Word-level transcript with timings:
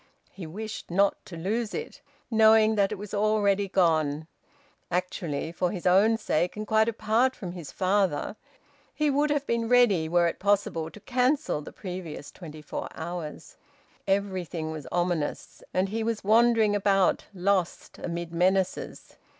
He 0.31 0.47
wished 0.47 0.89
not 0.89 1.23
to 1.27 1.37
lose 1.37 1.75
it, 1.75 2.01
knowing 2.31 2.73
that 2.73 2.91
it 2.91 2.97
was 2.97 3.13
already 3.13 3.67
gone. 3.67 4.25
Actually, 4.89 5.51
for 5.51 5.69
his 5.69 5.85
own 5.85 6.17
sake, 6.17 6.57
and 6.57 6.65
quite 6.65 6.89
apart 6.89 7.35
from 7.35 7.51
his 7.51 7.71
father, 7.71 8.35
he 8.95 9.11
would 9.11 9.29
have 9.29 9.45
been 9.45 9.69
ready, 9.69 10.09
were 10.09 10.25
it 10.25 10.39
possible, 10.39 10.89
to 10.89 10.99
cancel 11.01 11.61
the 11.61 11.71
previous 11.71 12.31
twenty 12.31 12.63
four 12.63 12.87
hours. 12.95 13.57
Everything 14.07 14.71
was 14.71 14.87
ominous, 14.91 15.61
and 15.71 15.89
he 15.89 16.03
wandering 16.23 16.75
about, 16.75 17.27
lost, 17.31 17.99
amid 17.99 18.33
menaces... 18.33 19.17